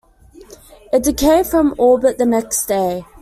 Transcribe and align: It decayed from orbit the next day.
It 0.91 1.03
decayed 1.03 1.45
from 1.45 1.75
orbit 1.77 2.17
the 2.17 2.25
next 2.25 2.65
day. 2.65 3.05